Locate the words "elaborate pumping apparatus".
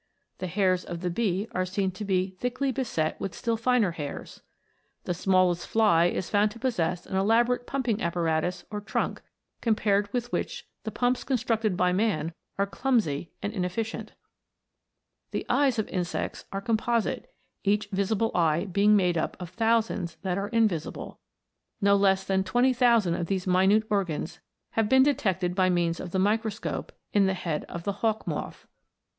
7.15-8.65